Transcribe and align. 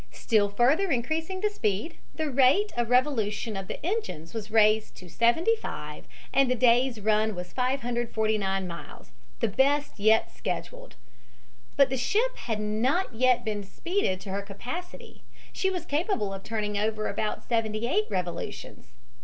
Still 0.13 0.49
further 0.49 0.89
increasing 0.89 1.41
the 1.41 1.49
speed, 1.51 1.97
the 2.15 2.31
rate 2.31 2.73
of 2.75 2.89
revolution 2.89 3.55
of 3.55 3.67
the 3.67 3.85
engines 3.85 4.33
was 4.33 4.49
raised 4.49 4.95
to 4.95 5.07
seventy 5.07 5.55
five 5.55 6.05
and 6.33 6.49
the 6.49 6.55
day's 6.55 6.99
run 6.99 7.35
was 7.35 7.53
549 7.53 8.67
miles, 8.67 9.11
the 9.41 9.47
best 9.47 9.99
yet 9.99 10.35
scheduled. 10.35 10.95
But 11.77 11.91
the 11.91 11.97
ship 11.97 12.35
had 12.35 12.59
not 12.59 13.13
yet 13.13 13.45
been 13.45 13.63
speeded 13.63 14.19
to 14.21 14.31
her 14.31 14.41
capacity 14.41 15.21
she 15.53 15.69
was 15.69 15.85
capable 15.85 16.33
of 16.33 16.41
turning 16.41 16.79
over 16.79 17.07
about 17.07 17.47
seventy 17.47 17.85
eight 17.87 18.05
revolutions. 18.09 18.93